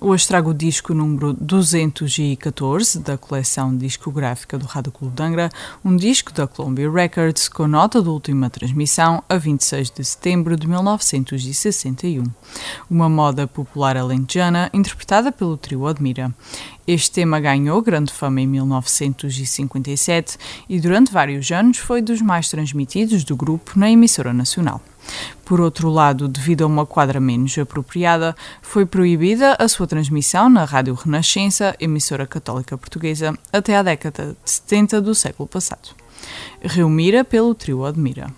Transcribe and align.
hoje 0.00 0.26
trago 0.26 0.50
o 0.50 0.54
disco 0.54 0.94
número 0.94 1.34
214 1.34 3.00
da 3.00 3.18
coleção 3.18 3.76
discográfica 3.76 4.56
do 4.56 4.64
Rádio 4.64 4.90
Clube 4.90 5.14
um 5.84 5.94
disco 5.94 6.32
da 6.32 6.46
Columbia 6.46 6.90
Records 6.90 7.48
com 7.48 7.66
nota 7.66 8.00
de 8.00 8.08
última 8.08 8.48
transmissão 8.48 9.22
a 9.28 9.36
26 9.36 9.90
de 9.90 10.04
setembro 10.04 10.56
de 10.56 10.66
1961. 10.66 12.24
Uma 12.88 13.08
moda 13.08 13.46
popular 13.46 13.96
alentejana 13.96 14.70
interpretada 14.72 15.30
pelo 15.30 15.56
trio 15.56 15.86
Admira. 15.86 16.34
Este 16.86 17.12
tema 17.12 17.38
ganhou 17.38 17.82
grande 17.82 18.12
fama 18.12 18.40
em 18.40 18.46
1957 18.46 20.38
e 20.68 20.80
durante 20.80 21.12
vários 21.12 21.50
anos 21.50 21.78
foi 21.78 22.00
dos 22.00 22.22
mais 22.22 22.48
transmitidos 22.48 23.22
do 23.22 23.36
grupo 23.36 23.78
na 23.78 23.90
emissora 23.90 24.32
nacional. 24.32 24.80
Por 25.44 25.60
outro 25.60 25.88
lado, 25.88 26.28
devido 26.28 26.62
a 26.62 26.66
uma 26.66 26.86
quadra 26.86 27.18
menos 27.20 27.56
apropriada, 27.58 28.36
foi 28.62 28.86
proibida 28.86 29.56
a 29.58 29.68
sua 29.68 29.86
transmissão 29.86 30.48
na 30.48 30.64
Rádio 30.64 30.94
Renascença, 30.94 31.74
emissora 31.80 32.26
católica 32.26 32.78
portuguesa, 32.78 33.36
até 33.52 33.76
à 33.76 33.82
década 33.82 34.36
de 34.44 34.50
70 34.50 35.00
do 35.00 35.14
século 35.14 35.48
passado. 35.48 35.90
Reumira 36.62 37.24
pelo 37.24 37.54
trio 37.54 37.84
Admira. 37.84 38.30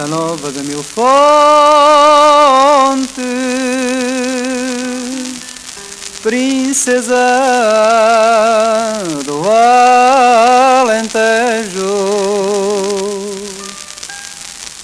Vila 0.00 0.08
Nova 0.08 0.50
de 0.50 0.62
Mil 0.62 0.82
Fontes, 0.82 1.04
princesa 6.22 7.14
do 9.26 9.42
Alentejo. 10.80 11.10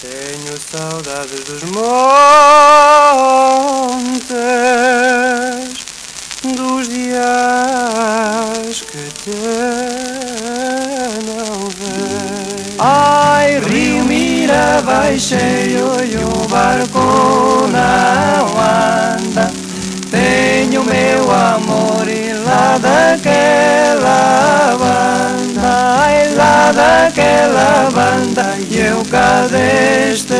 Tenho 0.01 0.55
saudades 0.71 1.43
dos 1.45 1.63
montes, 1.63 1.87
dos 6.43 6.87
dias 6.89 8.81
que 8.81 9.09
te 9.23 9.31
não 11.25 11.67
Rio 11.69 12.07
Mira 12.77 13.16
vai 14.81 15.19
cheio 15.19 16.03
e 16.03 16.17
o 16.17 16.47
barco 16.47 17.67
não 17.71 18.47
anda. 18.59 19.51
Tenho 20.09 20.83
meu 20.83 21.31
amor 21.31 22.07
e 22.07 22.33
lá 22.33 22.77
daquela 22.77 24.75
banda, 24.77 25.97
ai 25.99 26.33
lá 26.33 26.71
daquela 26.71 27.89
banda, 27.91 28.57
e 28.69 28.79
eu 28.79 29.03
cá 29.11 29.47
deste 29.49 30.33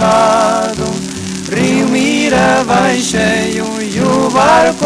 lado. 0.00 0.84
Rio 1.50 1.88
Mira 1.88 2.62
vai 2.66 3.00
cheio 3.00 3.64
e 3.80 4.00
o 4.00 4.28
barco 4.30 4.84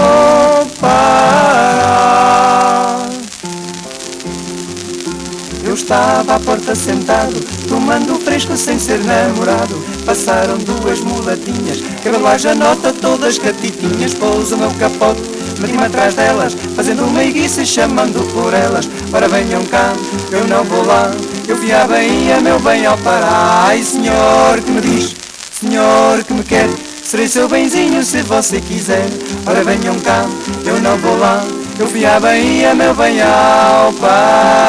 estava 6.23 6.37
à 6.37 6.41
porta 6.41 6.75
sentado, 6.75 7.35
tomando 7.69 8.19
fresco 8.21 8.57
sem 8.57 8.79
ser 8.79 9.01
namorado. 9.01 9.83
Passaram 10.07 10.57
duas 10.59 11.01
mulatinhas, 11.01 11.83
cabelo 12.03 12.27
à 12.27 12.39
janota, 12.39 12.93
todas 12.93 13.39
catitinhas. 13.39 14.15
Pôs 14.15 14.53
o 14.53 14.57
meu 14.57 14.71
capote, 14.73 15.21
meti-me 15.61 15.85
atrás 15.85 16.15
delas, 16.15 16.57
fazendo 16.77 17.05
uma 17.05 17.25
iguice, 17.25 17.67
chamando 17.67 18.25
por 18.33 18.55
elas. 18.55 18.89
Ora 19.13 19.29
venham 19.29 19.65
cá, 19.65 19.93
eu 20.31 20.47
não 20.47 20.65
vou 20.65 20.85
lá, 20.87 21.11
eu 21.49 21.57
vi 21.57 21.73
a 21.73 21.87
Bahia, 21.87 22.41
meu 22.41 22.59
bem 22.61 22.87
ao 22.87 22.97
parar. 22.99 23.67
Ai 23.67 23.83
senhor 23.83 24.61
que 24.65 24.71
me 24.71 24.81
diz, 24.81 25.17
senhor 25.53 26.23
que 26.23 26.33
me 26.33 26.45
quer, 26.45 26.71
serei 27.03 27.27
seu 27.27 27.49
benzinho 27.49 28.03
se 28.05 28.23
você 28.23 28.61
quiser. 28.61 29.07
Ora 29.45 29.65
venham 29.65 29.99
cá, 30.01 30.25
eu 30.65 30.81
não 30.81 30.97
vou 30.99 31.19
lá, 31.19 31.45
eu 31.81 31.87
vi 31.89 32.07
a 32.07 32.21
Bahia, 32.21 32.75
meu 32.75 32.95
bem 32.95 33.21
ao 33.21 33.93
parar. 33.95 34.62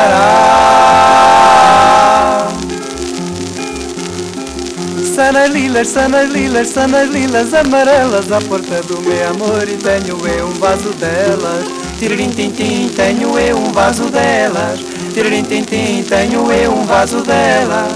Sanas 5.44 5.56
lilas, 5.56 5.88
sanas 5.90 6.32
lilas, 6.32 6.68
sanas 6.70 7.10
lilas 7.10 7.54
amarelas 7.54 8.32
à 8.32 8.40
porta 8.40 8.82
do 8.84 9.02
meu 9.02 9.30
amor 9.30 9.68
e 9.68 9.76
tenho 9.76 10.26
eu 10.26 10.48
um 10.48 10.54
vaso 10.54 10.90
delas. 10.94 11.66
Tiririm 12.00 12.30
tim 12.30 12.50
tim, 12.50 12.88
tenho 12.88 13.38
eu 13.38 13.58
um 13.58 13.70
vaso 13.74 14.06
delas. 14.06 14.80
Tiririm 15.14 15.44
tim 15.44 15.64
tim, 15.64 16.02
tenho 16.04 16.50
eu 16.50 16.72
um 16.72 16.86
vaso 16.86 17.22
delas. 17.24 17.92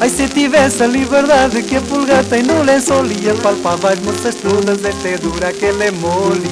Ai 0.00 0.08
se 0.08 0.28
tivesse 0.28 0.84
a 0.84 0.86
liberdade 0.86 1.60
que 1.64 1.74
a 1.74 1.80
pulga 1.80 2.22
tem 2.22 2.44
no 2.44 2.62
lençol 2.62 3.04
e 3.06 3.28
apalpava 3.28 3.94
as 3.94 3.98
moças 3.98 4.36
todas, 4.36 4.84
esta 4.84 5.08
é 5.08 5.18
dura, 5.18 5.48
aquela 5.48 5.82
é 5.82 5.90
mole. 5.90 6.48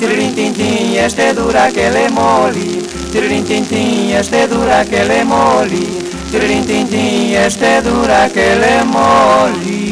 Tiririm 0.00 0.32
tim 0.32 0.52
tim, 0.52 0.96
esta 0.96 1.22
é 1.22 1.32
dura, 1.32 1.66
aquela 1.66 1.96
é 1.96 2.10
mole. 2.10 2.82
Tiririm 3.12 3.44
tim 3.44 3.62
tim, 3.62 4.12
esta 4.14 4.34
é 4.34 4.48
dura, 4.48 4.80
aquela 4.80 5.12
é 5.12 5.22
mole. 5.22 6.08
Tiririm 6.32 6.64
tim 6.64 6.86
é 7.40 7.80
dura, 7.80 8.24
aquela 8.24 8.66
é 8.66 8.82
mole. 8.82 9.88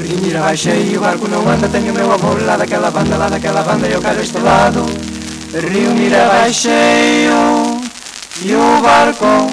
Rio 0.00 0.18
Mira 0.22 0.40
vai 0.40 0.56
cheio, 0.56 0.98
o 0.98 1.00
barco 1.00 1.28
não 1.28 1.46
anda, 1.48 1.68
tenho 1.68 1.92
meu 1.92 2.10
amor 2.10 2.42
lá 2.42 2.56
daquela 2.56 2.90
banda, 2.90 3.16
lá 3.16 3.28
daquela 3.28 3.62
banda, 3.62 3.86
eu 3.86 4.00
quero 4.00 4.22
este 4.22 4.38
lado. 4.38 4.86
Rio 5.52 5.90
Mira 5.90 6.26
vai 6.28 6.52
cheio 6.52 7.80
e 8.42 8.54
o 8.54 8.80
barco. 8.80 9.52